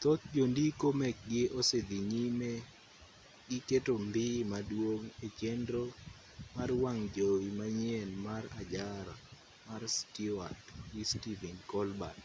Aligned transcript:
thoth 0.00 0.22
jondiko 0.34 0.86
mekgi 1.00 1.42
osedhi 1.58 1.98
nyime 2.12 2.52
gi 3.48 3.58
keto 3.68 3.92
mbii 4.06 4.38
maduong' 4.50 5.08
e 5.26 5.28
chenro 5.38 5.84
mar 6.54 6.70
wang' 6.82 7.06
jowi 7.14 7.48
manyien 7.58 8.10
mar 8.26 8.42
ajara 8.62 9.14
mar 9.66 9.82
stewart 9.96 10.60
gi 10.92 11.02
stephen 11.12 11.56
colbert 11.70 12.24